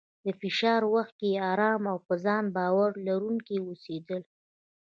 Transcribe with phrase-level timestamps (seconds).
[0.25, 4.21] د فشار وخت کې ارام او په ځان باور لرونکی اوسېدل،